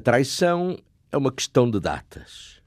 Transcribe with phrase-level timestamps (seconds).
[0.00, 0.78] A traição
[1.12, 2.59] é uma questão de datas.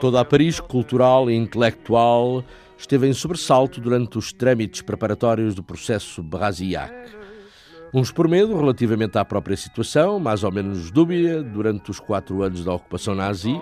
[0.00, 2.44] Toda a Paris cultural e intelectual
[2.76, 6.92] esteve em sobressalto durante os trâmites preparatórios do processo Brasillac.
[7.92, 12.64] Uns por medo relativamente à própria situação, mais ou menos dúbia, durante os quatro anos
[12.64, 13.60] da ocupação nazi,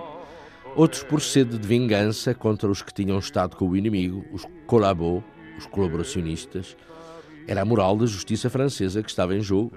[0.75, 5.23] outros por sede de vingança contra os que tinham estado com o inimigo, os collabos,
[5.57, 6.77] os colaboracionistas.
[7.47, 9.73] Era a moral da justiça francesa que estava em jogo.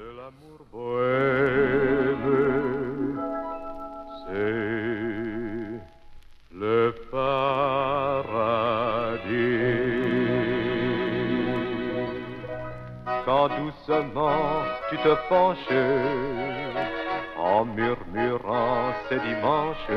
[14.88, 15.58] Tu te penches
[17.38, 19.90] en murmurant ces dimanches,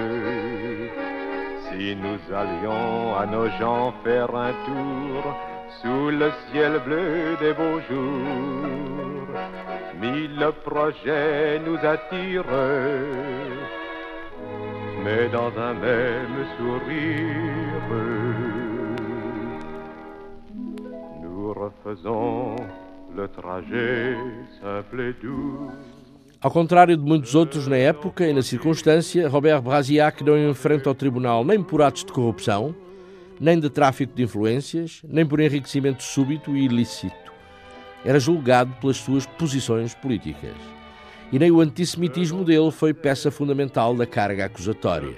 [1.69, 5.21] si nous allions à nos gens faire un tour
[5.81, 9.27] sous le ciel bleu des beaux jours,
[10.01, 12.43] mille projets nous attirent,
[15.05, 17.89] mais dans un même sourire,
[21.21, 22.55] nous refaisons
[26.41, 30.95] Ao contrário de muitos outros na época e na circunstância, Robert Brasillac não enfrenta ao
[30.95, 32.75] tribunal nem por atos de corrupção,
[33.39, 37.33] nem de tráfico de influências, nem por enriquecimento súbito e ilícito.
[38.03, 40.53] Era julgado pelas suas posições políticas.
[41.31, 45.15] E nem o antissemitismo dele foi peça fundamental da carga acusatória.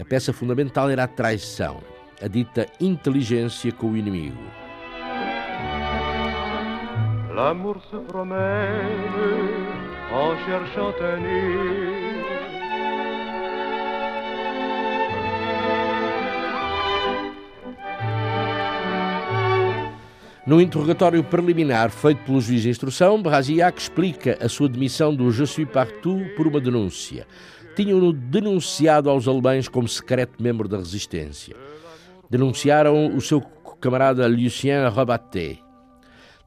[0.00, 1.80] A peça fundamental era a traição,
[2.20, 4.57] a dita inteligência com o inimigo.
[7.38, 8.34] L'amour se promène
[10.12, 12.26] en cherchant un nid.
[20.44, 25.46] No interrogatório preliminar feito pelo juiz de instrução, Brasillac explica a sua demissão do Je
[25.46, 27.24] suis partout por uma denúncia.
[27.76, 31.54] Tinham-no denunciado aos alemães como secreto membro da resistência.
[32.28, 33.40] Denunciaram o seu
[33.80, 35.67] camarada Lucien Robatet.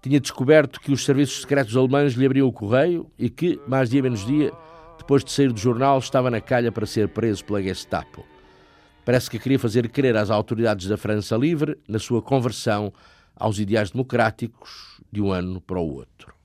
[0.01, 4.01] Tinha descoberto que os serviços secretos alemães lhe abriam o correio e que, mais dia
[4.01, 4.51] menos dia,
[4.97, 8.25] depois de sair do jornal, estava na calha para ser preso pela Gestapo.
[9.05, 12.91] Parece que queria fazer crer às autoridades da França livre na sua conversão
[13.35, 16.40] aos ideais democráticos de um ano para o outro.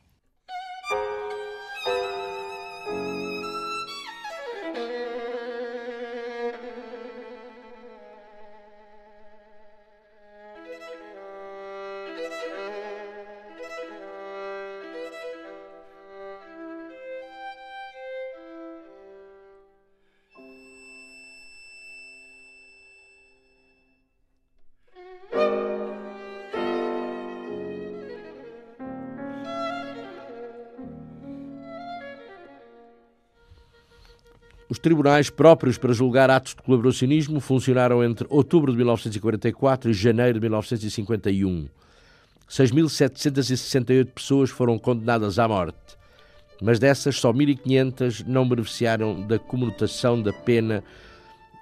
[34.87, 40.41] Tribunais próprios para julgar atos de colaboracionismo funcionaram entre outubro de 1944 e janeiro de
[40.43, 41.69] 1951.
[42.49, 45.77] 6.768 pessoas foram condenadas à morte,
[46.63, 50.85] mas dessas só 1.500 não beneficiaram da comutação da pena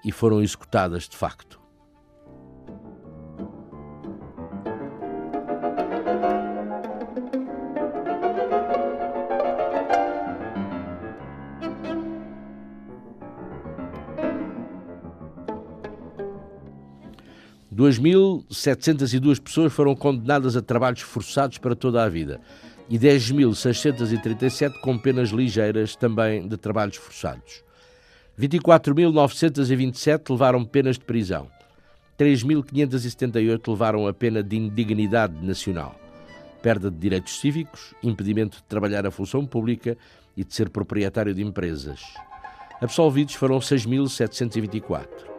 [0.05, 1.64] e foram executadas de facto.
[17.75, 22.41] Duas mil setecentas e duas pessoas foram condenadas a trabalhos forçados para toda a vida
[22.89, 27.65] e 10.637 com penas ligeiras também de trabalhos forçados.
[28.39, 31.49] 24.927 levaram penas de prisão.
[32.17, 35.99] 3.578 levaram a pena de indignidade nacional,
[36.63, 39.99] perda de direitos cívicos, impedimento de trabalhar a função pública
[40.37, 42.01] e de ser proprietário de empresas.
[42.81, 45.34] Absolvidos foram 6.724.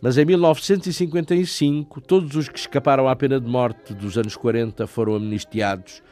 [0.00, 5.16] Mas em 1955, todos os que escaparam à pena de morte dos anos 40 foram
[5.16, 6.02] amnistiados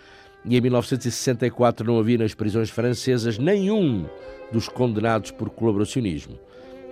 [0.44, 4.06] e em 1964 não havia nas prisões francesas nenhum
[4.53, 6.38] dos condenados por colaboracionismo.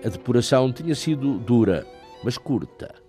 [0.05, 1.87] A depuração tinha sido dura,
[2.23, 3.04] mas curta.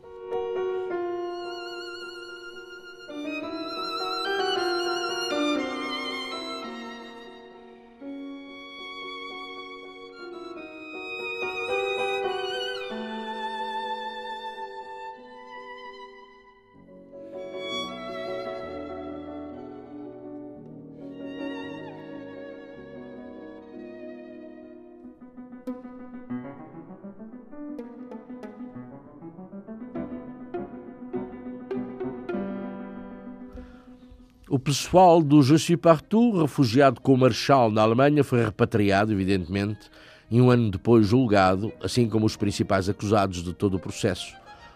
[34.75, 39.89] Pessoal do Je suis partout, refugiado com o Marshal na Alemanha, foi repatriado, evidentemente,
[40.29, 44.35] e um ano depois julgado, assim como os principais acusados de todo o processo,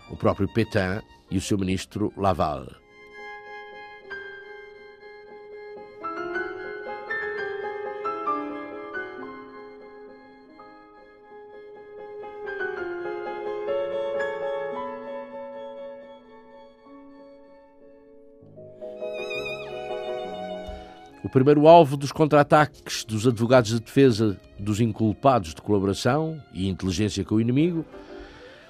[0.09, 2.67] o próprio Pétain e o seu ministro Laval.
[21.29, 27.23] O primeiro alvo dos contra-ataques dos advogados de defesa dos inculpados de colaboração e inteligência
[27.23, 27.85] com o inimigo,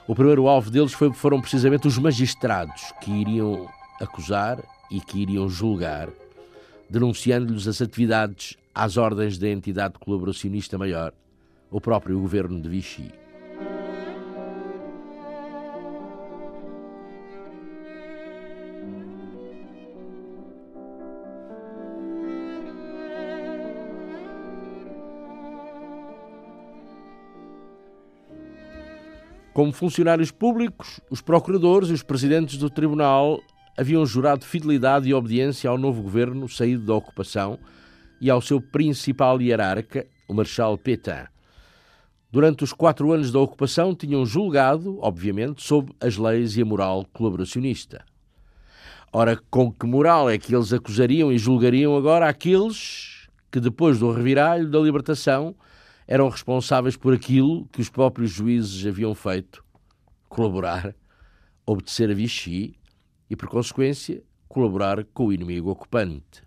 [0.06, 3.66] o primeiro alvo deles foi, foram precisamente os magistrados que iriam
[4.02, 4.62] acusar
[4.92, 6.10] e que iriam julgar,
[6.90, 11.14] denunciando-lhes as atividades às ordens da entidade colaboracionista maior,
[11.72, 13.10] o próprio governo de Vichy.
[29.60, 33.42] Como funcionários públicos, os procuradores e os presidentes do tribunal
[33.78, 37.60] haviam jurado fidelidade e obediência ao novo governo saído da ocupação
[38.22, 41.26] e ao seu principal hierarca, o Marshal Pétain.
[42.32, 47.06] Durante os quatro anos da ocupação, tinham julgado, obviamente, sob as leis e a moral
[47.12, 48.06] colaboracionista.
[49.12, 54.10] Ora, com que moral é que eles acusariam e julgariam agora aqueles que, depois do
[54.10, 55.54] reviralho da libertação,
[56.12, 59.64] eram responsáveis por aquilo que os próprios juízes haviam feito:
[60.28, 60.96] colaborar,
[61.64, 62.76] obedecer a Vichy
[63.30, 66.42] e, por consequência, colaborar com o inimigo ocupante.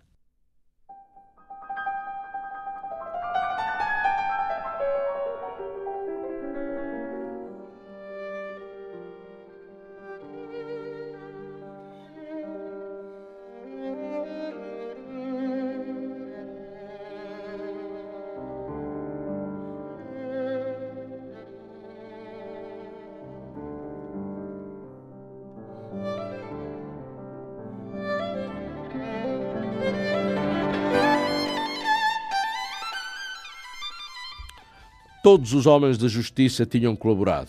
[35.23, 37.47] Todos os homens da justiça tinham colaborado,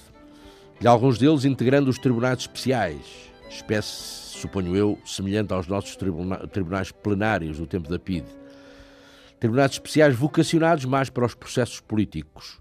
[0.80, 3.00] e alguns deles integrando os tribunais especiais,
[3.50, 8.28] espécie, suponho eu, semelhante aos nossos tribuna tribunais plenários do tempo da PIDE.
[9.40, 12.60] Tribunais especiais vocacionados mais para os processos políticos.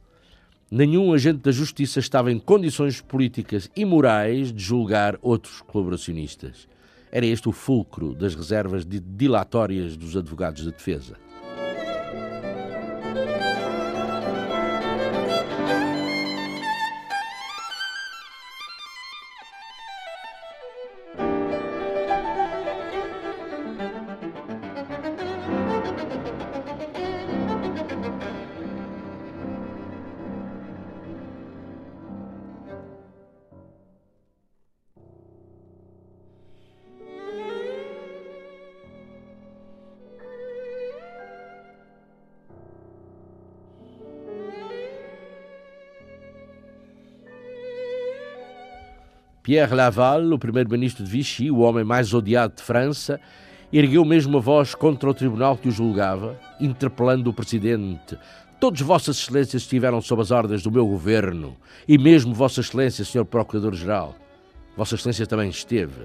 [0.71, 6.67] Nenhum agente da justiça estava em condições políticas e morais de julgar outros colaboracionistas.
[7.11, 11.22] Era este o fulcro das reservas dilatórias dos advogados de defesa.
[49.53, 53.21] Pierre Laval, o primeiro-ministro de Vichy, o homem mais odiado de França,
[53.71, 58.17] ergueu mesmo a voz contra o tribunal que o julgava, interpelando o presidente.
[58.59, 61.55] Todos Vossas Excelências estiveram sob as ordens do meu governo,
[61.87, 63.25] e mesmo Vossa Excelência, Sr.
[63.25, 64.15] Procurador-Geral.
[64.75, 66.01] Vossa Excelência também esteve.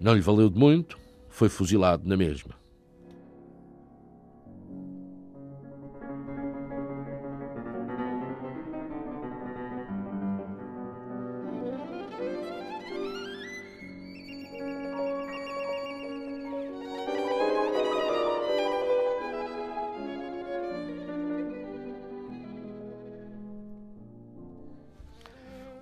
[0.00, 0.98] Não lhe valeu de muito,
[1.28, 2.59] foi fuzilado na mesma.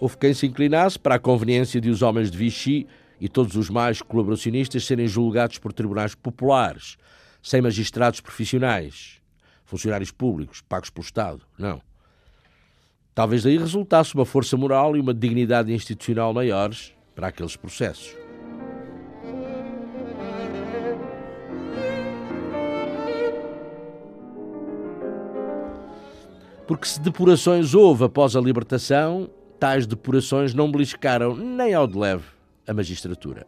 [0.08, 2.86] Houve quem se inclinasse para a conveniência de os homens de Vichy
[3.20, 6.96] e todos os mais colaboracionistas serem julgados por tribunais populares,
[7.42, 9.20] sem magistrados profissionais,
[9.66, 11.42] funcionários públicos, pagos pelo Estado.
[11.58, 11.82] Não.
[13.14, 18.16] Talvez daí resultasse uma força moral e uma dignidade institucional maiores para aqueles processos.
[26.66, 32.24] Porque se depurações houve após a libertação, tais depurações não beliscaram nem ao de leve
[32.66, 33.46] a magistratura.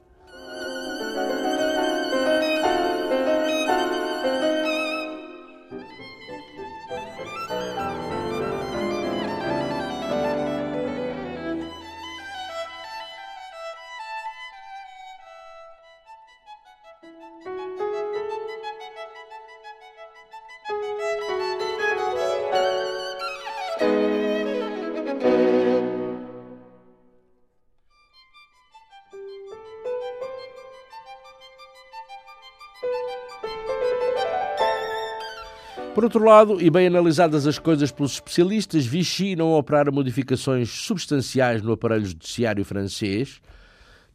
[36.00, 41.60] Por outro lado, e bem analisadas as coisas pelos especialistas, Vichy não opera modificações substanciais
[41.60, 43.38] no aparelho judiciário francês,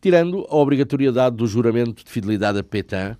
[0.01, 3.15] tirando a obrigatoriedade do juramento de fidelidade a Pétain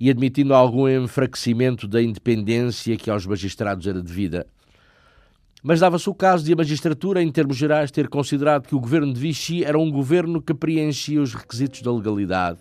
[0.00, 4.46] e admitindo algum enfraquecimento da independência que aos magistrados era devida.
[5.62, 9.12] Mas dava-se o caso de a magistratura, em termos gerais, ter considerado que o governo
[9.12, 12.60] de Vichy era um governo que preenchia os requisitos da legalidade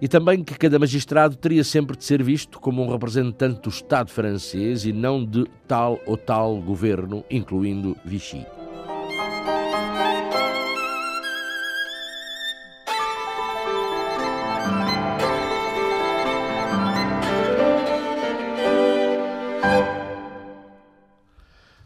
[0.00, 4.10] e também que cada magistrado teria sempre de ser visto como um representante do Estado
[4.10, 8.46] francês e não de tal ou tal governo, incluindo Vichy.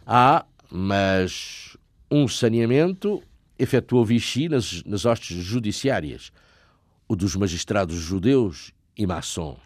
[0.07, 1.77] Há, mas
[2.09, 3.21] um saneamento
[3.59, 6.31] efetuou Vichy nas, nas hostes judiciárias
[7.09, 9.64] o dos magistrados judeus e maçons.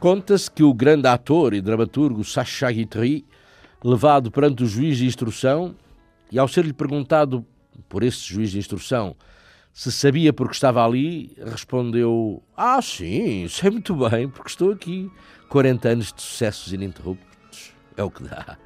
[0.00, 3.26] Conta-se que o grande ator e dramaturgo Sacha Guitry,
[3.82, 5.74] levado perante o juiz de instrução,
[6.30, 7.44] e ao ser-lhe perguntado
[7.88, 9.16] por esse juiz de instrução
[9.72, 15.10] se sabia porque estava ali, respondeu: Ah, sim, sei muito bem, porque estou aqui.
[15.48, 17.72] 40 anos de sucessos ininterruptos.
[17.96, 18.56] É o que dá.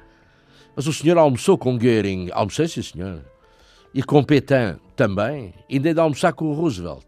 [0.75, 2.29] Mas o senhor almoçou com Goering?
[2.31, 3.25] Almocei, sim, senhor.
[3.91, 5.53] E com Petain também?
[5.71, 7.05] Ainda hei de almoçar com o Roosevelt.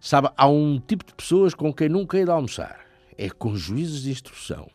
[0.00, 2.89] Sabe, há um tipo de pessoas com quem nunca hei de almoçar
[3.20, 4.66] é com juízes de instrução.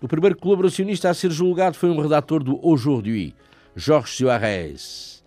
[0.00, 3.34] O primeiro colaboracionista a ser julgado foi um redator do Aujourd'hui,
[3.74, 5.17] Georges Suarez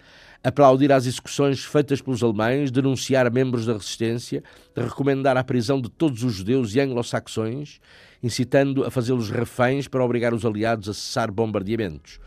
[0.44, 4.44] aplaudir às execuções feitas pelos alemães, denunciar membros da resistência,
[4.76, 7.80] recomendar a prisão de todos os judeus e anglo-saxões,
[8.24, 12.20] incitando a fazê-los reféns para obrigar os aliados a cessar bombardeamentos.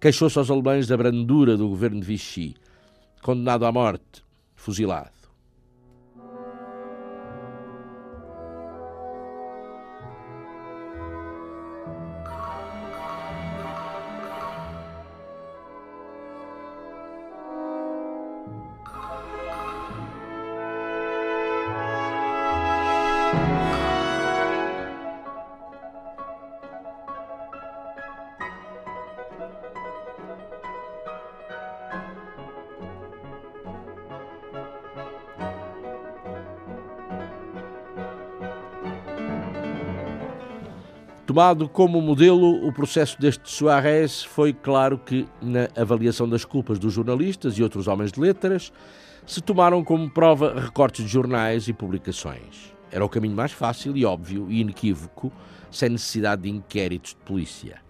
[0.00, 2.54] Queixou-se aos alemães da brandura do governo de Vichy.
[3.22, 4.22] Condenado à morte,
[4.54, 5.15] fuzilado.
[41.36, 46.94] Tomado como modelo o processo deste Soares, foi claro que, na avaliação das culpas dos
[46.94, 48.72] jornalistas e outros homens de letras,
[49.26, 52.74] se tomaram como prova recortes de jornais e publicações.
[52.90, 55.30] Era o caminho mais fácil e óbvio e inequívoco,
[55.70, 57.85] sem necessidade de inquéritos de polícia.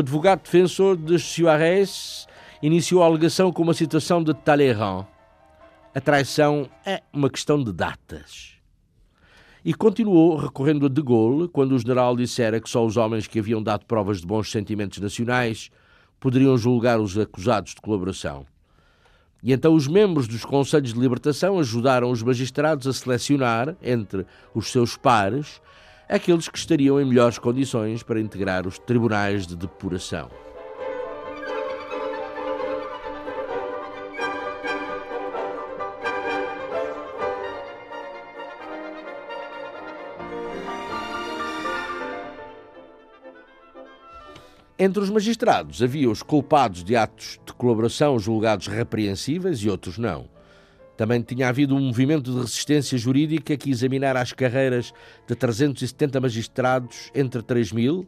[0.00, 2.26] Advogado defensor de Suarez
[2.62, 5.06] iniciou a alegação com uma citação de Talleyrand.
[5.94, 8.54] A traição é uma questão de datas.
[9.64, 13.38] E continuou recorrendo a De Gaulle quando o general dissera que só os homens que
[13.38, 15.70] haviam dado provas de bons sentimentos nacionais
[16.18, 18.46] poderiam julgar os acusados de colaboração.
[19.42, 24.70] E então os membros dos Conselhos de Libertação ajudaram os magistrados a selecionar, entre os
[24.70, 25.60] seus pares,
[26.10, 30.28] aqueles que estariam em melhores condições para integrar os tribunais de depuração.
[44.76, 50.39] Entre os magistrados havia os culpados de atos de colaboração julgados repreensíveis e outros não.
[51.00, 54.92] Também tinha havido um movimento de resistência jurídica que examinara as carreiras
[55.26, 58.06] de 370 magistrados entre 3 mil,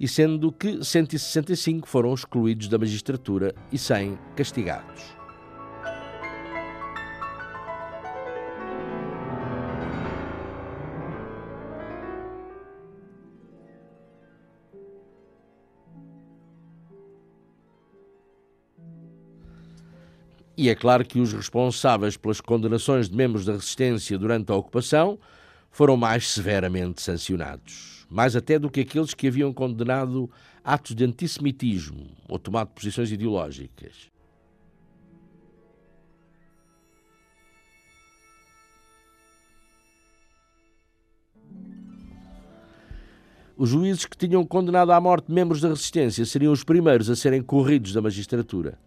[0.00, 5.04] e sendo que 165 foram excluídos da magistratura e 100 castigados.
[20.56, 25.18] E é claro que os responsáveis pelas condenações de membros da resistência durante a ocupação
[25.70, 30.30] foram mais severamente sancionados, mais até do que aqueles que haviam condenado
[30.64, 34.10] atos de antissemitismo ou tomado posições ideológicas.
[43.58, 47.42] Os juízes que tinham condenado à morte membros da resistência seriam os primeiros a serem
[47.42, 48.78] corridos da magistratura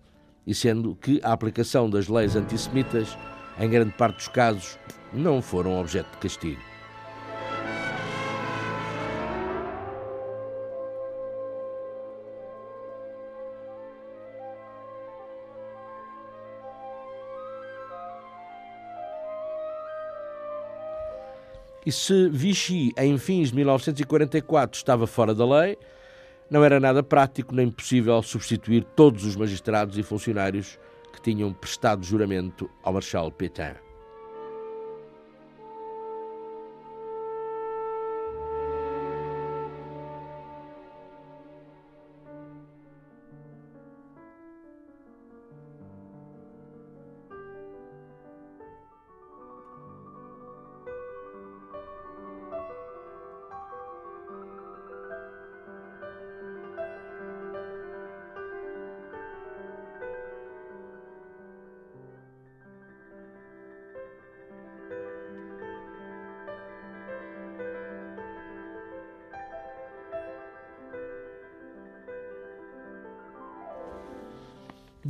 [0.50, 3.16] e sendo que a aplicação das leis antissemitas,
[3.60, 4.80] em grande parte dos casos,
[5.14, 6.60] não foram objeto de castigo.
[21.86, 25.78] E se Vichy, em fins de 1944, estava fora da lei,
[26.50, 30.80] não era nada prático nem possível substituir todos os magistrados e funcionários
[31.14, 33.89] que tinham prestado juramento ao Marshal Pétain.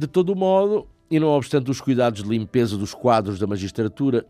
[0.09, 4.25] Todo modo, e não obstante os cuidados de limpeza dos quadros da magistratura,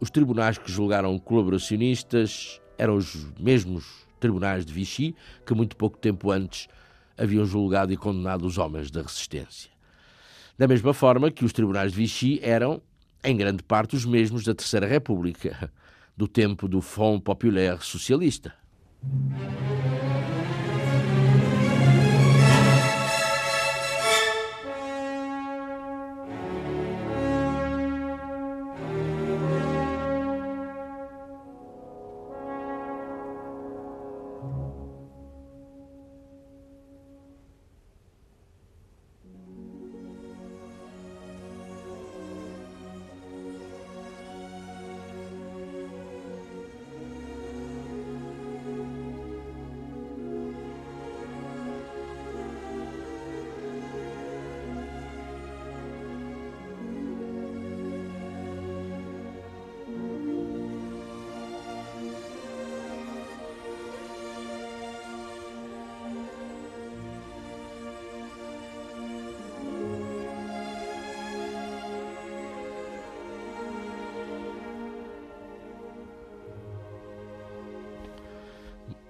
[0.00, 3.84] os tribunais que julgaram colaboracionistas eram os mesmos
[4.18, 5.14] tribunais de Vichy
[5.46, 6.68] que muito pouco tempo antes
[7.16, 9.70] haviam julgado e condenado os homens da resistência.
[10.58, 12.80] Da mesma forma que os tribunais de Vichy eram,
[13.24, 15.70] em grande parte, os mesmos da Terceira República,
[16.16, 18.54] do tempo do Front Populaire Socialista.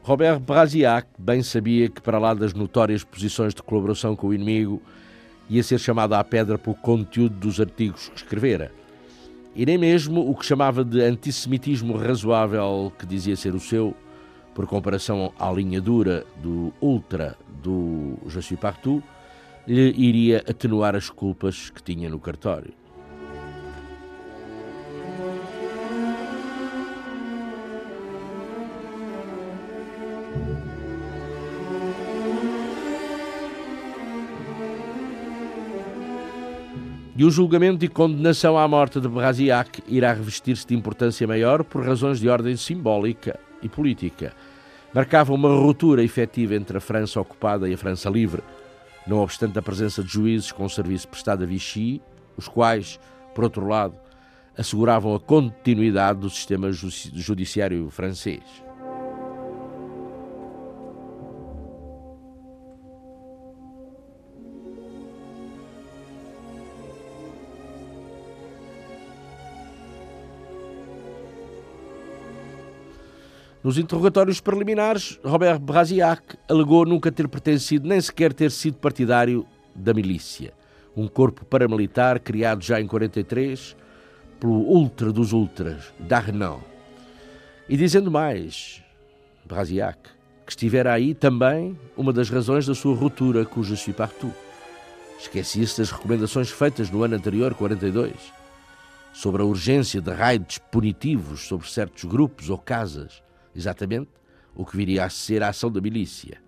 [0.04, 4.82] Robert Brasiac bem sabia que, para lá das notórias posições de colaboração com o inimigo,
[5.48, 8.72] ia ser chamado à pedra pelo conteúdo dos artigos que escrevera.
[9.54, 13.94] E nem mesmo o que chamava de antissemitismo razoável, que dizia ser o seu,
[14.52, 19.04] por comparação à linha dura do ultra do Je suis partout,
[19.68, 22.74] lhe iria atenuar as culpas que tinha no cartório.
[37.22, 41.86] E o julgamento e condenação à morte de Brasiac irá revestir-se de importância maior por
[41.86, 44.32] razões de ordem simbólica e política.
[44.92, 48.42] Marcava uma ruptura efetiva entre a França ocupada e a França livre,
[49.06, 52.02] não obstante a presença de juízes com serviço prestado a Vichy,
[52.36, 52.98] os quais,
[53.36, 53.94] por outro lado,
[54.58, 58.42] asseguravam a continuidade do sistema judiciário francês.
[73.62, 79.94] Nos interrogatórios preliminares, Robert Brasiac alegou nunca ter pertencido nem sequer ter sido partidário da
[79.94, 80.52] milícia,
[80.96, 83.76] um corpo paramilitar criado já em 43
[84.40, 86.58] pelo ultra dos ultras, Darnan.
[87.68, 88.82] E dizendo mais,
[89.44, 90.10] Brasiac,
[90.44, 94.34] que estivera aí também uma das razões da sua ruptura com o Je suis partout.
[95.20, 98.12] Esquecia-se das recomendações feitas no ano anterior, 42,
[99.12, 103.22] sobre a urgência de raids punitivos sobre certos grupos ou casas
[103.54, 104.10] exatamente
[104.54, 106.40] o que viria a ser a ação da milícia.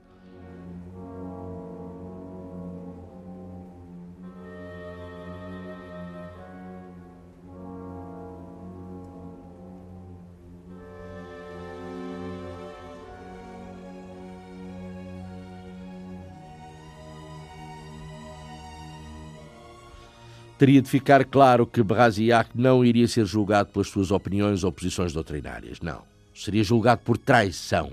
[20.57, 25.13] teria de ficar claro que Brasiac não iria ser julgado pelas suas opiniões ou posições
[25.13, 25.81] doutrinárias.
[25.81, 27.93] Não seria julgado por traição.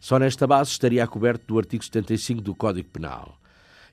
[0.00, 3.38] Só nesta base estaria coberto do artigo 75 do Código Penal.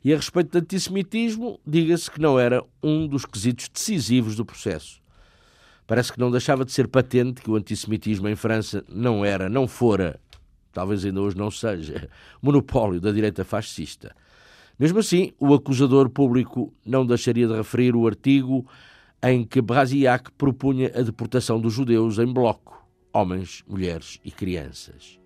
[0.04, 5.02] E a respeito do antissemitismo, diga-se que não era um dos quesitos decisivos do processo.
[5.86, 9.68] Parece que não deixava de ser patente que o antissemitismo em França não era, não
[9.68, 10.20] fora,
[10.72, 12.10] talvez ainda hoje não seja,
[12.42, 14.16] monopólio da direita fascista.
[14.80, 18.66] Mesmo assim, o acusador público não deixaria de referir o artigo
[19.24, 22.87] em que Brasiac propunha a deportação dos judeus em bloco
[23.18, 25.20] homens, mulheres e crianças.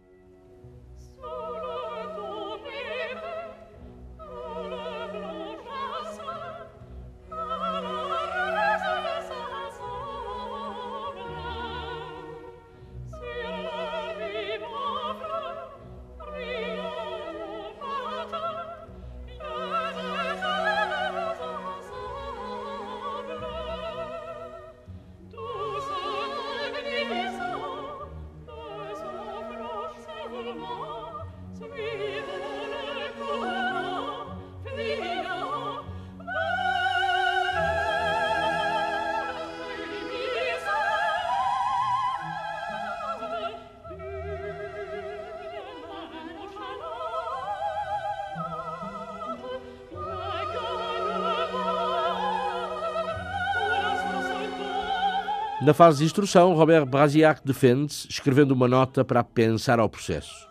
[55.71, 60.45] Na fase de instrução, Robert Brasiac defende-se, escrevendo uma nota para pensar ao processo,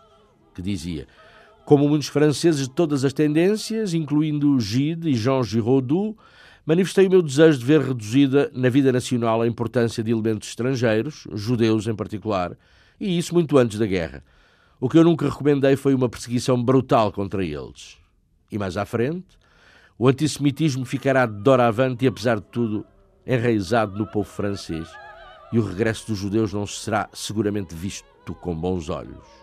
[0.51, 1.07] que dizia:
[1.63, 6.17] Como muitos franceses de todas as tendências, incluindo Gide e Jean Giraudoux,
[6.65, 11.27] manifestei o meu desejo de ver reduzida na vida nacional a importância de elementos estrangeiros,
[11.33, 12.57] judeus em particular,
[12.99, 14.23] e isso muito antes da guerra.
[14.79, 17.95] O que eu nunca recomendei foi uma perseguição brutal contra eles.
[18.51, 19.37] E mais à frente,
[19.99, 22.83] o antissemitismo ficará de doravante e, apesar de tudo,
[23.23, 24.89] enraizado no povo francês,
[25.51, 29.41] e o regresso dos judeus não será seguramente visto com bons olhos.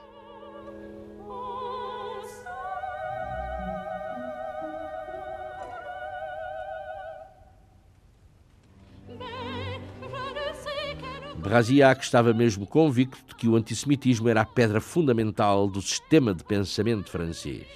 [11.37, 16.45] Brasiac estava mesmo convicto de que o antissemitismo era a pedra fundamental do sistema de
[16.45, 17.67] pensamento francês.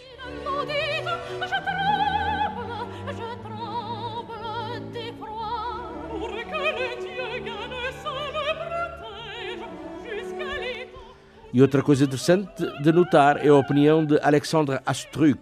[11.53, 15.38] E outra coisa interessante de notar é a opinião de Alexandre Astruc,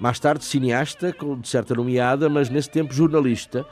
[0.00, 3.64] mais tarde cineasta, com certa nomeada, mas nesse tempo jornalista,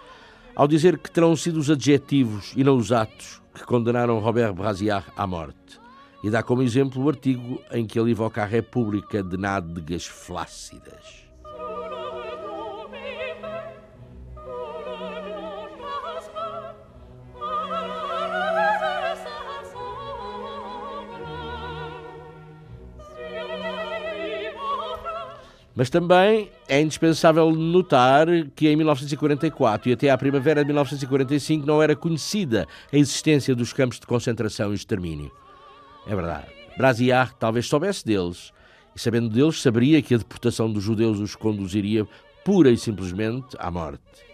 [0.55, 5.03] ao dizer que terão sido os adjetivos e não os atos que condenaram Robert Brasier
[5.17, 5.81] à morte.
[6.23, 11.26] e dá como exemplo o artigo em que ele evoca a República de Nádegas Flácidas.
[25.77, 31.83] Mas também é indispensável notar que em 1944 e até à primavera de 1945 não
[31.83, 35.31] era conhecida a existência dos campos de concentração e extermínio.
[36.07, 36.47] É verdade.
[36.79, 38.55] Brasiar talvez soubesse deles,
[38.95, 42.09] e sabendo deles, saberia que a deportação dos judeus os conduziria
[42.43, 44.26] pura e simplesmente à morte.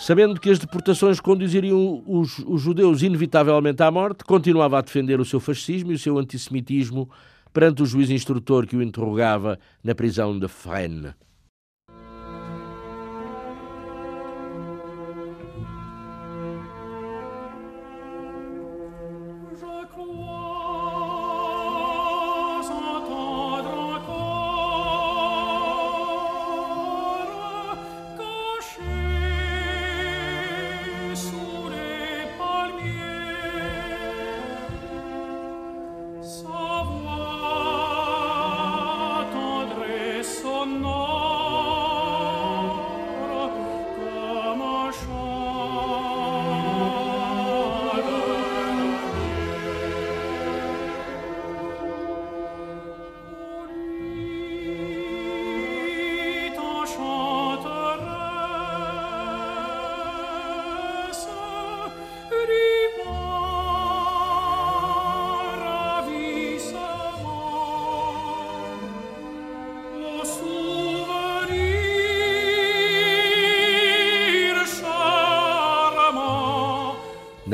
[0.00, 5.26] Sabendo que as deportações conduziriam os, os, judeus inevitavelmente à morte, continuava a defender o
[5.26, 7.10] seu fascismo e o seu antissemitismo
[7.52, 11.12] perante o juiz instrutor que o interrogava na prisão de Fresnes.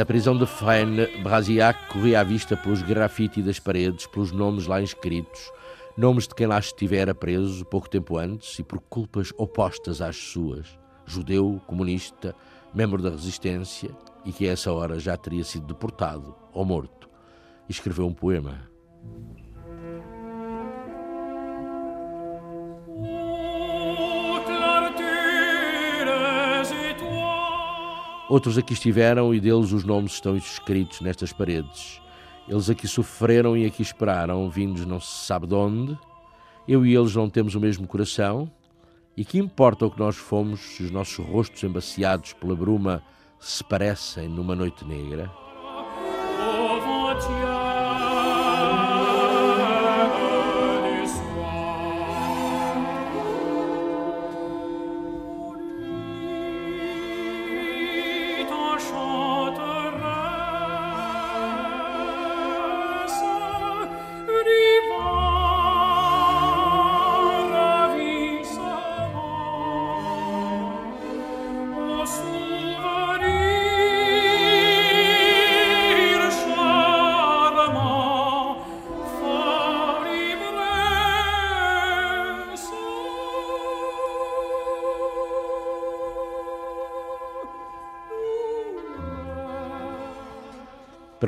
[0.07, 4.81] Na prisão de Fresnes, Brasiac corria à vista pelos grafite das paredes, pelos nomes lá
[4.81, 5.51] inscritos,
[5.97, 10.79] nomes de quem lá estivera preso pouco tempo antes e por culpas opostas às suas,
[11.05, 12.37] judeu, comunista,
[12.73, 13.91] membro da resistência
[14.25, 17.11] e que a essa hora já teria sido deportado ou morto.
[17.69, 18.76] Escreveu um poema.
[28.29, 32.03] Outros aqui estiveram e deles os nomes estão escritos nestas paredes.
[32.49, 35.97] Eles aqui sofreram e aqui esperaram, vindos não se sabe de onde.
[36.67, 38.51] Eu e eles não temos o mesmo coração.
[39.17, 43.01] E que importa o que nós fomos se os nossos rostos embaciados pela bruma
[43.39, 45.31] se parecem numa noite negra?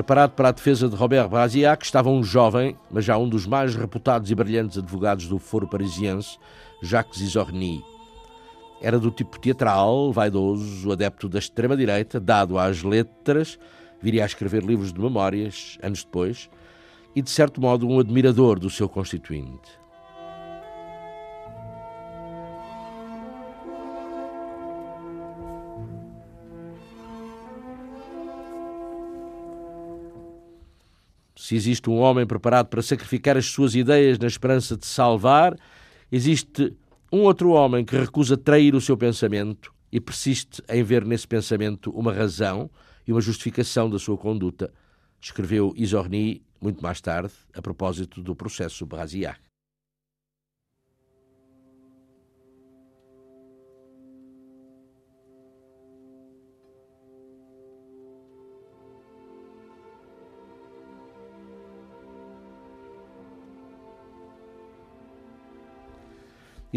[0.09, 3.75] Preparado para a defesa de Robert Brasiac estava um jovem, mas já um dos mais
[3.75, 6.39] reputados e brilhantes advogados do foro parisiense,
[6.81, 7.79] Jacques Isorny.
[8.81, 13.59] Era do tipo teatral, vaidoso, adepto da extrema-direita, dado às letras,
[14.01, 16.49] viria a escrever livros de memórias, anos depois,
[17.15, 19.78] e de certo modo um admirador do seu constituinte.
[31.39, 35.55] Se existe um homem preparado para sacrificar as suas ideias na esperança de salvar,
[36.11, 36.75] existe
[37.09, 41.91] um outro homem que recusa trair o seu pensamento e persiste em ver nesse pensamento
[41.91, 42.69] uma razão
[43.07, 44.69] e uma justificação da sua conduta,
[45.21, 49.48] escreveu Isorni muito mais tarde, a propósito do processo Brasillac.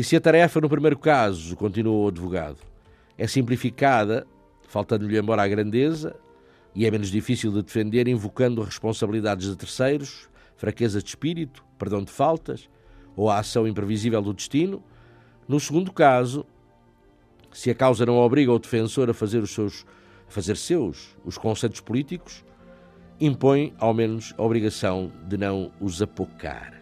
[0.03, 2.59] E se a tarefa, no primeiro caso, continuou o advogado,
[3.17, 4.27] é simplificada,
[4.67, 6.17] faltando-lhe embora a grandeza,
[6.75, 12.11] e é menos difícil de defender invocando responsabilidades de terceiros, fraqueza de espírito, perdão de
[12.11, 12.69] faltas
[13.15, 14.83] ou a ação imprevisível do destino.
[15.47, 16.45] No segundo caso,
[17.53, 19.87] se a causa não obriga o defensor a fazer os seus
[20.27, 22.45] a fazer seus os conceitos políticos,
[23.21, 26.82] impõe ao menos a obrigação de não os apocar.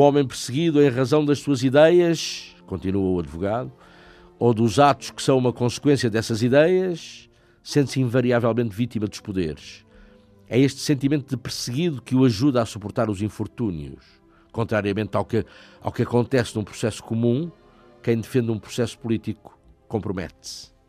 [0.00, 3.72] Homem perseguido em razão das suas ideias, continua o advogado,
[4.38, 7.28] ou dos atos que são uma consequência dessas ideias,
[7.62, 9.84] sente-se invariavelmente vítima dos poderes.
[10.48, 14.04] É este sentimento de perseguido que o ajuda a suportar os infortúnios.
[14.50, 15.44] Contrariamente ao que,
[15.80, 17.50] ao que acontece num processo comum,
[18.02, 20.79] quem defende um processo político compromete-se.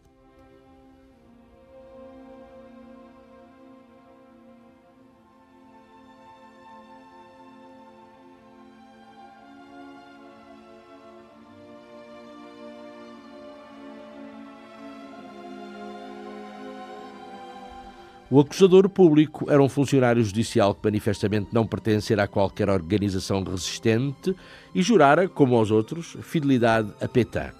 [18.31, 24.33] O acusador público era um funcionário judicial que manifestamente não pertencera a qualquer organização resistente
[24.73, 27.51] e jurara, como aos outros, fidelidade a Pétain.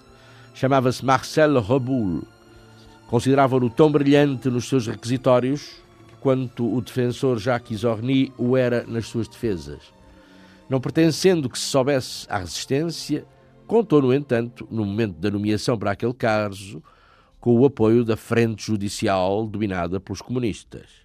[0.54, 2.22] Chamava-se Marcel Reboul.
[3.06, 5.82] Consideravam-no tão brilhante nos seus requisitórios
[6.20, 9.92] quanto o defensor Jacques Orny o era nas suas defesas.
[10.70, 13.26] Não pertencendo que se soubesse à resistência,
[13.66, 16.82] contou, no entanto, no momento da nomeação para aquele caso,
[17.42, 21.01] com o apoio da Frente Judicial dominada pelos comunistas.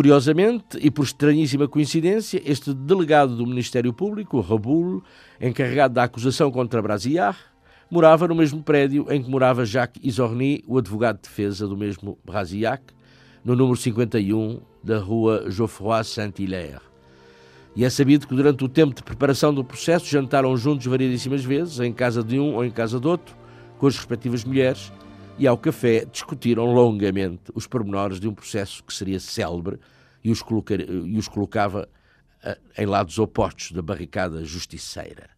[0.00, 5.04] Curiosamente, e por estranhíssima coincidência, este delegado do Ministério Público, Raboul,
[5.38, 7.36] encarregado da acusação contra Brasiar,
[7.90, 12.18] morava no mesmo prédio em que morava Jacques Isorny, o advogado de defesa do mesmo
[12.24, 12.82] Brasiac,
[13.44, 16.80] no número 51 da rua Geoffroy Saint-Hilaire.
[17.76, 21.78] E é sabido que durante o tempo de preparação do processo jantaram juntos variedíssimas vezes,
[21.78, 23.36] em casa de um ou em casa de outro,
[23.76, 24.90] com as respectivas mulheres,
[25.40, 29.78] e ao café discutiram longamente os pormenores de um processo que seria célebre
[30.22, 31.88] e os, colocar, e os colocava
[32.44, 35.30] uh, em lados opostos da barricada justiceira.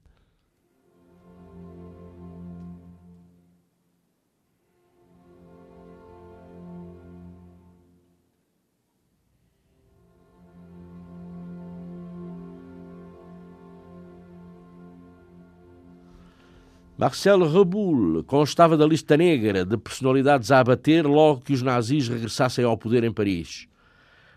[17.02, 22.64] Marcel Reboul constava da lista negra de personalidades a abater logo que os nazis regressassem
[22.64, 23.66] ao poder em Paris.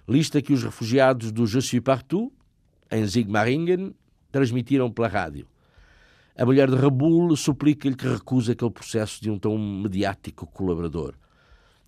[0.09, 2.33] Lista que os refugiados do Je suis partout,
[2.91, 3.93] em Sigmaringen,
[4.31, 5.47] transmitiram pela rádio.
[6.35, 11.13] A mulher de Reboul suplica-lhe que recuse aquele processo de um tão mediático colaborador.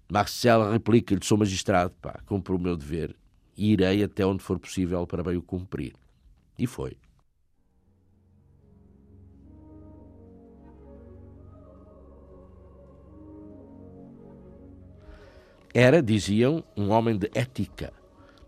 [0.07, 3.15] Marcel replica-lhe: Sou magistrado, pá, cumpro o meu dever
[3.57, 5.93] e irei até onde for possível para bem o cumprir.
[6.59, 6.95] E foi.
[15.79, 17.93] Era, diziam, um homem de ética.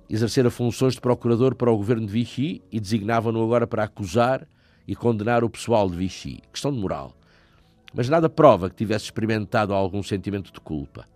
[0.10, 4.48] Exercera funções de procurador para o governo de Vichy e designavam-no agora para acusar
[4.88, 6.42] e condenar o pessoal de Vichy.
[6.52, 7.14] Questão de moral.
[7.94, 11.08] Mas nada prova que tivesse experimentado algum sentimento de culpa.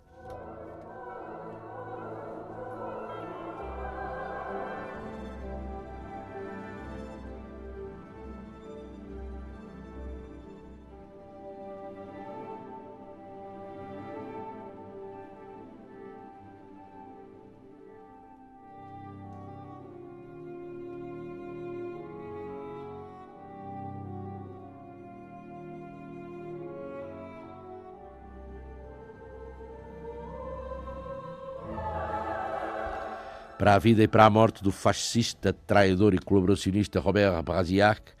[33.64, 38.12] Para a vida e para a morte do fascista, traidor e colaboracionista Robert Brasiac,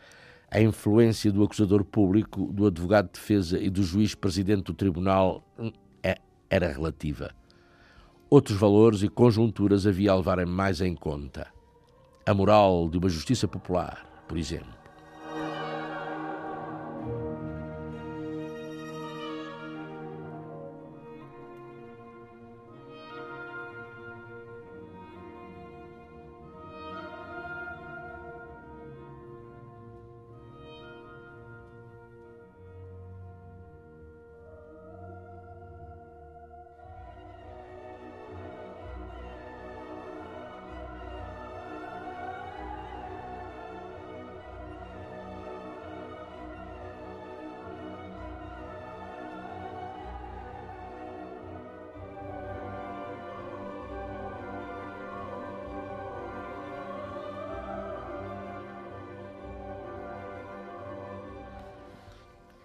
[0.50, 5.44] a influência do acusador público, do advogado de defesa e do juiz presidente do tribunal
[5.58, 5.70] hum,
[6.02, 6.16] é,
[6.48, 7.30] era relativa.
[8.30, 11.46] Outros valores e conjunturas havia a levarem mais em conta.
[12.24, 14.83] a moral de uma justiça popular, por exemplo.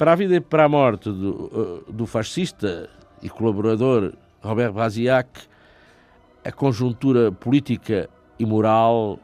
[0.10, 2.90] Para a vida e para a morte do, eh, do fascista
[3.22, 5.30] e colaborador Robert Brasiac,
[6.44, 9.20] a conjuntura política e moral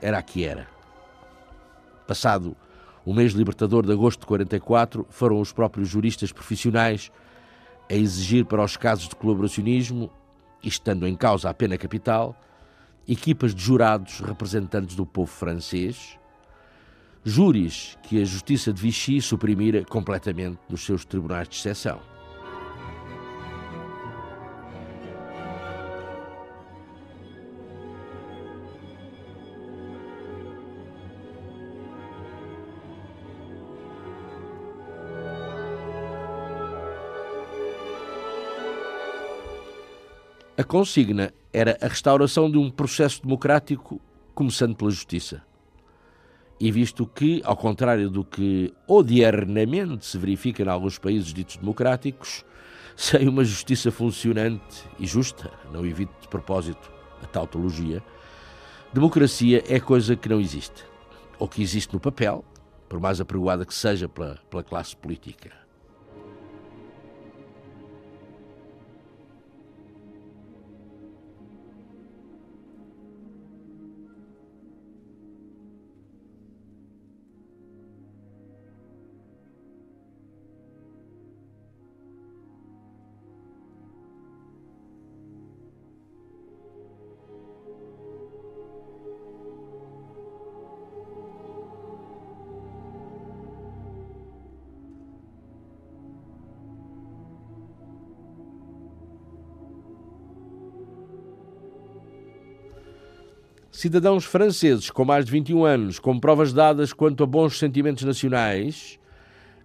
[0.00, 0.68] era a que era.
[2.06, 2.56] Passado
[3.04, 7.10] o mês libertador de agosto de 44, foram os próprios juristas profissionais
[7.90, 10.08] a exigir para os casos de colaboracionismo,
[10.62, 12.40] estando em causa a pena capital,
[13.08, 16.16] equipas de jurados representantes do povo francês,
[17.24, 22.00] júris que a justiça de Vichy suprimira completamente nos seus tribunais de exceção.
[40.58, 44.00] A consigna era a restauração de um processo democrático,
[44.34, 45.40] começando pela justiça.
[46.60, 52.44] E visto que, ao contrário do que odiernamente se verifica em alguns países ditos democráticos,
[52.96, 56.90] sem uma justiça funcionante e justa, não evito de propósito
[57.22, 58.02] a tautologia,
[58.92, 60.84] democracia é coisa que não existe.
[61.38, 62.44] Ou que existe no papel,
[62.88, 65.57] por mais apregoada que seja pela, pela classe política.
[103.78, 108.98] Cidadãos franceses com mais de 21 anos, com provas dadas quanto a bons sentimentos nacionais,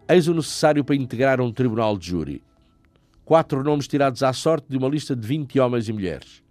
[0.07, 2.43] eis o necessário para integrar um tribunal de júri.
[3.25, 6.43] Quatro nomes tirados à sorte de uma lista de 20 homens e mulheres.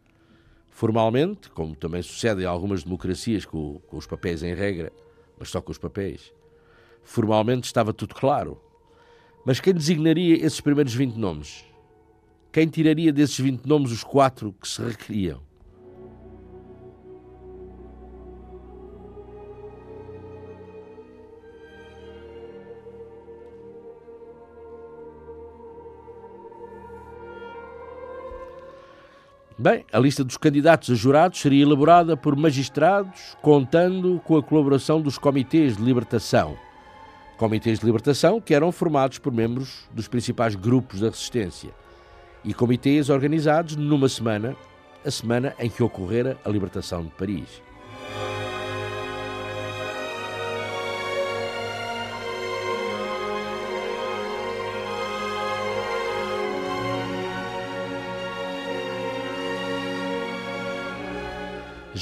[0.71, 4.93] Formalmente, como também sucede em algumas democracias com, com os papéis em regra,
[5.39, 6.33] mas só com os papéis,
[7.05, 8.61] formalmente estava tudo claro.
[9.47, 11.65] Mas quem designaria esses primeiros 20 nomes?
[12.51, 15.52] Quem tiraria desses 20 nomes os quatro que se requeriam?
[29.63, 35.01] Bem, a lista dos candidatos a jurados seria elaborada por magistrados, contando com a colaboração
[35.01, 36.59] dos comitês de libertação.
[37.37, 41.71] Comitês de libertação que eram formados por membros dos principais grupos da resistência.
[42.43, 44.57] E comitês organizados numa semana,
[45.07, 47.63] a semana em que ocorrera a libertação de Paris.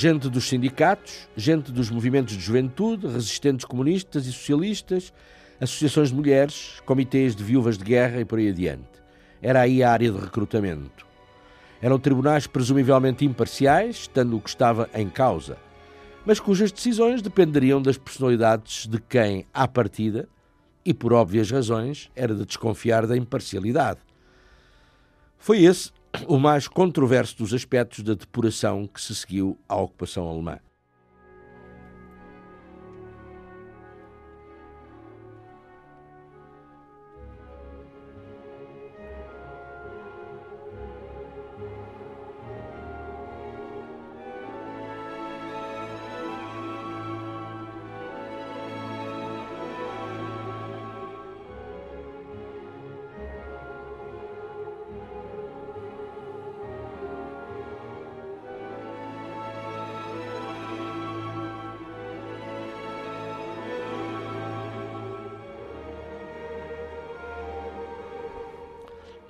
[0.00, 5.12] Gente dos sindicatos, gente dos movimentos de juventude, resistentes comunistas e socialistas,
[5.60, 8.88] associações de mulheres, comitês de viúvas de guerra e por aí adiante.
[9.42, 11.06] Era aí a área de recrutamento.
[11.82, 15.58] Eram tribunais presumivelmente imparciais, estando o que estava em causa,
[16.24, 20.26] mas cujas decisões dependeriam das personalidades de quem, à partida,
[20.82, 24.00] e por óbvias razões, era de desconfiar da imparcialidade.
[25.36, 25.92] Foi esse
[26.26, 30.58] o mais controverso dos aspectos da depuração que se seguiu à ocupação alemã.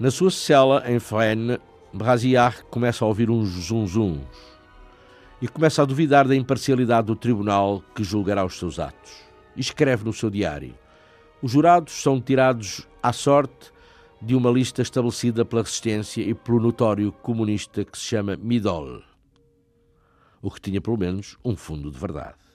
[0.01, 1.59] Na sua cela, em Fresnes,
[1.93, 4.23] Brasillac começa a ouvir uns zunzuns
[5.43, 9.13] e começa a duvidar da imparcialidade do tribunal que julgará os seus atos.
[9.55, 10.75] Escreve no seu diário:
[11.43, 13.71] Os jurados são tirados à sorte
[14.23, 19.03] de uma lista estabelecida pela resistência e pelo notório comunista que se chama Midol,
[20.41, 22.50] o que tinha pelo menos um fundo de verdade.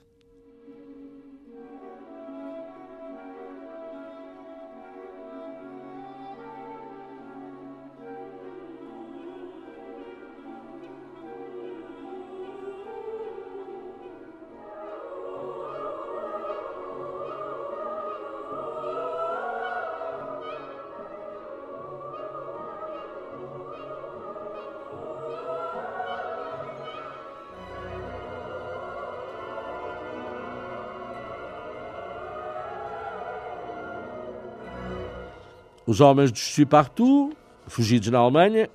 [35.86, 37.36] Os homens Suis Partout,
[37.68, 38.68] fugidos na Alemanha,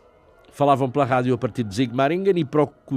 [0.50, 2.46] falavam pela rádio a partir de Sigmaringen e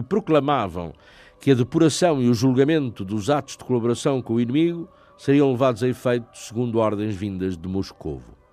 [0.04, 0.92] proclamavam
[1.40, 4.88] que a depuração e o julgamento dos atos de colaboração com o inimigo
[5.18, 8.43] seriam levados a efeito segundo ordens vindas de Moscovo.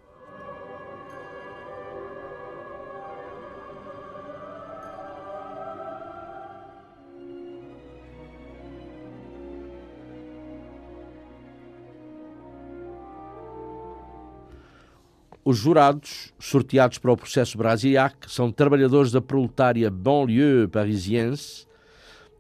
[15.44, 21.66] Os jurados, sorteados para o processo Brasillac, são trabalhadores da proletária banlieue parisiense.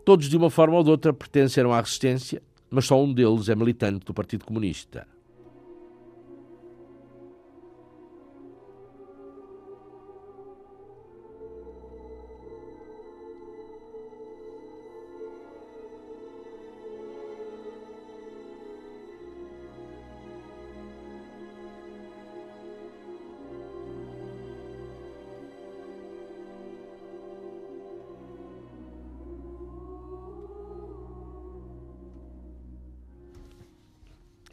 [0.05, 3.55] Todos, de uma forma ou de outra, pertenceram à resistência, mas só um deles é
[3.55, 5.07] militante do Partido Comunista.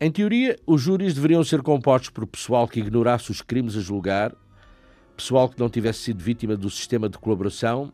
[0.09, 4.35] Em teoria, os júris deveriam ser compostos por pessoal que ignorasse os crimes a julgar,
[5.15, 7.93] pessoal que não tivesse sido vítima do sistema de colaboração,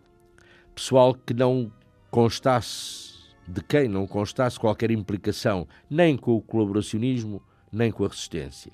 [0.72, 1.72] pessoal que não
[2.12, 3.14] constasse,
[3.48, 7.42] de quem não constasse qualquer implicação nem com o colaboracionismo,
[7.72, 8.70] nem com a resistência.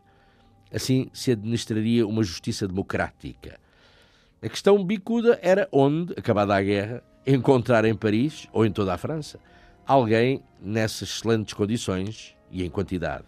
[0.71, 3.59] Assim se administraria uma justiça democrática.
[4.43, 8.99] A questão bicuda era onde, acabada a guerra, encontrar em Paris ou em toda a
[8.99, 9.41] França
[9.87, 13.25] alguém nessas excelentes condições e em quantidade.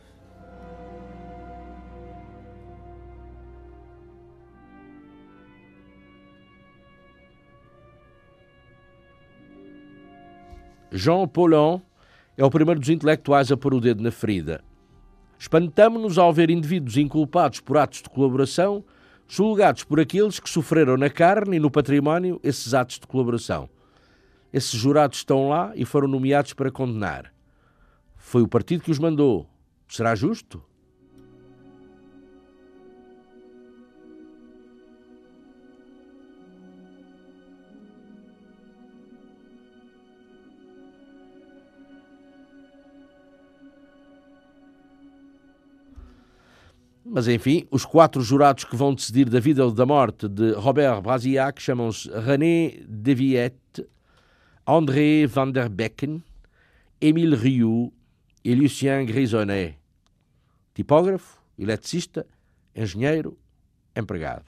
[10.91, 11.81] Jean Paulhan
[12.37, 14.63] é o primeiro dos intelectuais a pôr o dedo na ferida.
[15.39, 18.85] Espantamo-nos ao ver indivíduos inculpados por atos de colaboração
[19.27, 23.69] julgados por aqueles que sofreram na carne e no património esses atos de colaboração.
[24.53, 27.32] Esses jurados estão lá e foram nomeados para condenar.
[28.23, 29.47] Foi o partido que os mandou.
[29.89, 30.63] Será justo?
[47.05, 51.03] Mas enfim, os quatro jurados que vão decidir da vida ou da morte de Robert
[51.03, 53.87] Brasillac chamam-se René Deviette,
[54.67, 56.23] André van der Becken,
[56.99, 57.93] Émile Rioux
[58.45, 59.79] e Lucien Grisonnet,
[60.75, 62.27] tipógrafo, eletricista,
[62.75, 63.39] engenheiro,
[63.95, 64.47] empregado.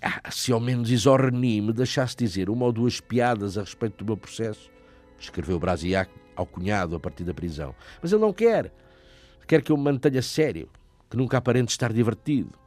[0.00, 4.04] Ah, se ao menos Isorni me deixasse dizer uma ou duas piadas a respeito do
[4.04, 4.70] meu processo,
[5.18, 7.74] escreveu Brasiac ao cunhado a partir da prisão.
[8.02, 8.70] Mas ele não quer
[9.46, 10.68] quer que eu me mantenha sério,
[11.10, 12.63] que nunca aparente estar divertido.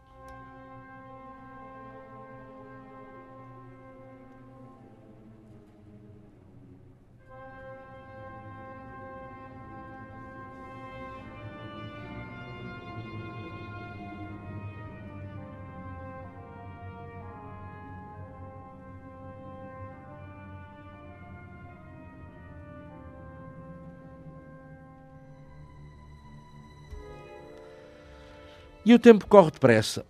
[28.88, 30.06] E o tempo corre depressa.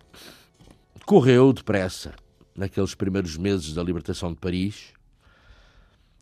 [1.04, 2.14] Correu depressa
[2.54, 4.92] naqueles primeiros meses da libertação de Paris.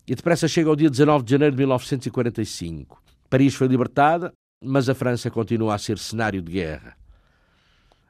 [0.07, 2.99] E depressa chega ao dia 19 de janeiro de 1945.
[3.29, 6.97] Paris foi libertada, mas a França continua a ser cenário de guerra.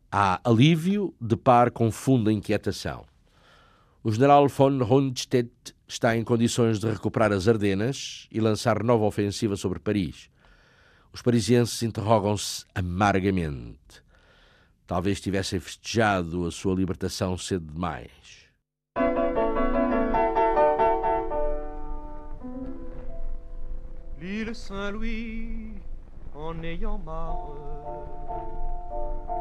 [0.09, 3.03] Há alívio de par com funda inquietação.
[4.01, 9.57] O general von Rundstedt está em condições de recuperar as Ardenas e lançar nova ofensiva
[9.57, 10.29] sobre Paris.
[11.11, 14.06] Os parisienses interrogam-se amargamente.
[14.87, 18.09] Talvez tivessem festejado a sua libertação cedo demais.
[24.17, 25.73] L'île Saint-Louis,
[26.33, 27.51] en ayant marre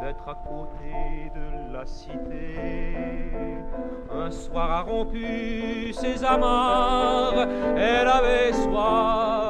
[0.01, 2.57] d'être à côté de la cité,
[4.11, 9.46] un soir a rompu ses amarres, elle avait soif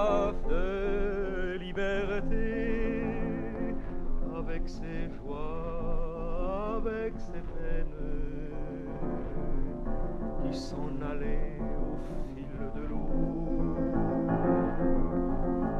[10.52, 11.96] s'en allaient au
[12.34, 13.08] fil de l'eau.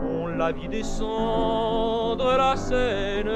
[0.03, 3.29] On la vit descendre la Seine,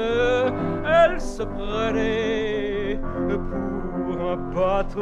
[0.85, 5.01] elle se prenait pour un bateau.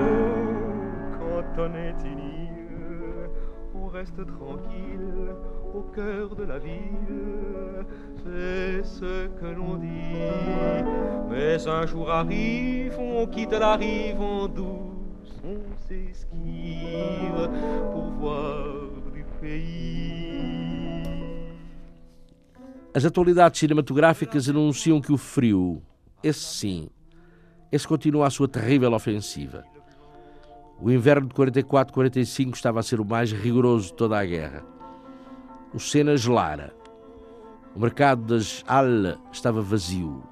[1.20, 2.30] Quand on est une
[3.76, 5.34] on reste tranquille
[5.74, 7.86] au cœur de la ville.
[8.24, 9.88] C'est ce que l'on dit.
[11.30, 14.99] Mais un jour arrive, on quitte la rive en douce,
[15.44, 17.50] on s'esquive
[17.92, 20.70] pour voir du pays.
[22.94, 25.82] As atualidades cinematográficas anunciam que o frio,
[26.24, 26.90] esse sim,
[27.72, 29.64] esse continua a sua terrível ofensiva.
[30.82, 34.64] O inverno de 44-45 estava a ser o mais rigoroso de toda a guerra.
[35.74, 36.74] O Sena gelara.
[37.76, 40.24] O mercado das Halles estava vazio.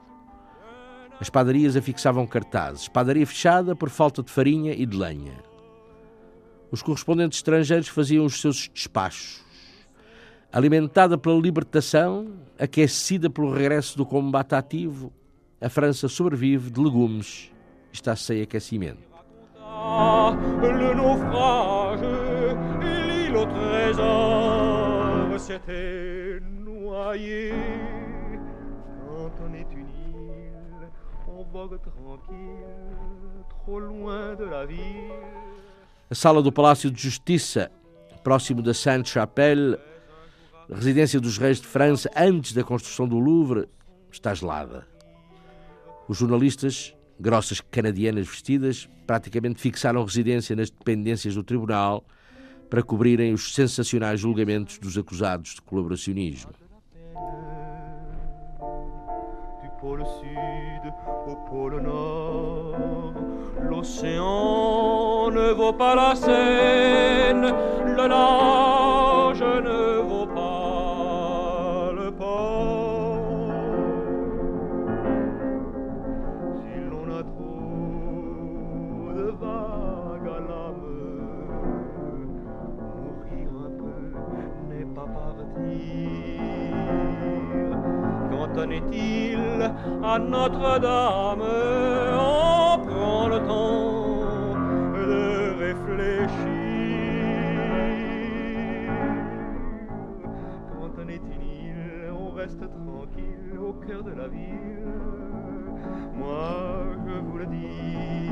[1.20, 2.88] As padarias afixavam cartazes.
[2.88, 5.34] Padaria fechada por falta de farinha e de lenha.
[6.72, 9.44] Os correspondentes estrangeiros faziam os seus despachos.
[10.52, 15.12] Alimentada pela libertação, aquecida pelo regresso do combate ativo,
[15.60, 17.52] a França sobrevive de legumes
[17.92, 19.08] e está sem aquecimento.
[20.62, 20.94] Le
[36.10, 37.72] A sala do Palácio de Justiça,
[38.24, 39.78] próximo da Sainte-Chapelle,
[40.70, 43.68] residência dos reis de França antes da construção do Louvre,
[44.12, 44.88] está gelada.
[46.08, 52.04] Os jornalistas, grossas canadianas vestidas, praticamente fixaram residência nas dependências do tribunal
[52.70, 56.52] para cobrirem os sensacionais julgamentos dos acusados de colaboracionismo.
[61.28, 63.14] Au pôle nord,
[63.70, 67.54] l'océan ne vaut pas la Seine,
[67.86, 68.08] le
[88.72, 89.72] Est-il
[90.04, 91.42] à Notre-Dame,
[92.14, 94.54] on prend le temps
[94.94, 96.28] de réfléchir?
[100.74, 104.86] Quand on est une on reste tranquille au cœur de la ville.
[106.16, 108.30] Moi, je vous le dis.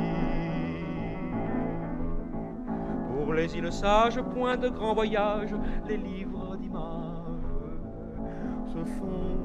[3.09, 5.55] Pour les îles sages, point de grand voyage,
[5.87, 6.83] les livres d'images
[8.73, 9.44] se font.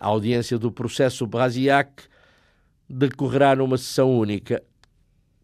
[0.00, 2.04] A audiência do processo Brasiac
[2.88, 4.62] decorrerá numa sessão única,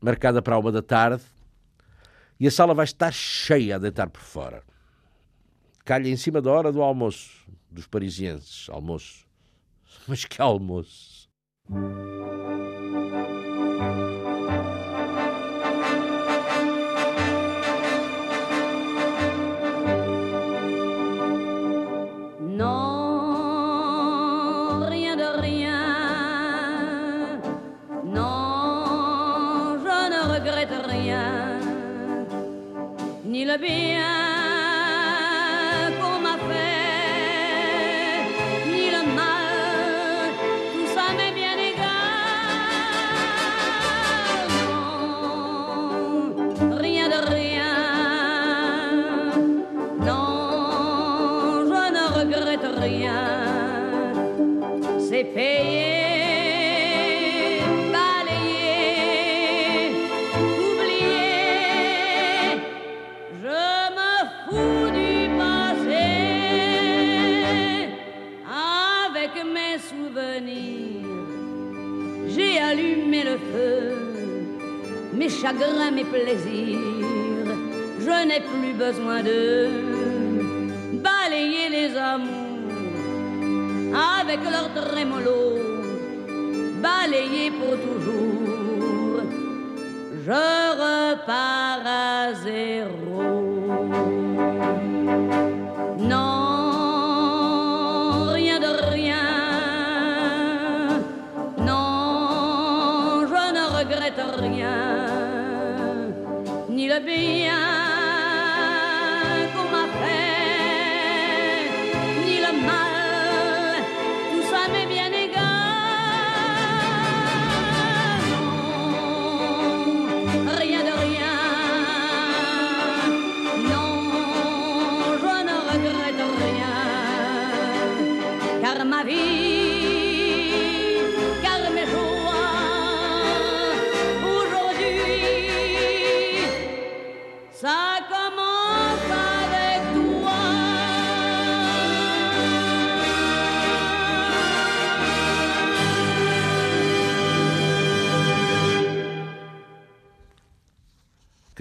[0.01, 1.25] marcada para uma da tarde,
[2.39, 4.63] e a sala vai estar cheia a deitar por fora.
[5.85, 8.69] Calha em cima da hora do almoço, dos parisienses.
[8.71, 9.24] Almoço.
[10.07, 11.29] Mas que almoço!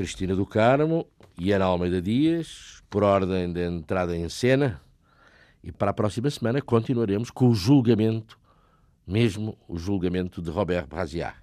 [0.04, 1.08] Cristina do Carmo
[1.40, 4.82] e Ana Almeida Dias, por ordem de entrada em cena.
[5.64, 8.38] E para a próxima semana continuaremos com o julgamento,
[9.08, 11.43] mesmo o julgamento de Robert Brasiat.